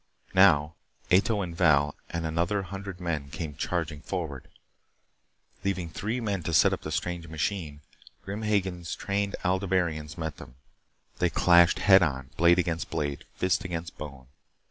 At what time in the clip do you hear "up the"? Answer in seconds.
6.73-6.91